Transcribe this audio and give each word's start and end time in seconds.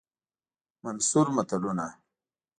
منثور 0.83 1.29
متلونه 1.29 1.97